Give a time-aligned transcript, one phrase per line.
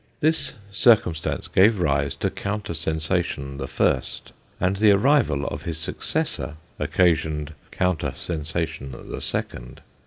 [0.19, 5.77] This cir cumstance gave rise to counter sensation the first; and the arrival of his
[5.77, 9.81] successor occasioned counter sensation the second.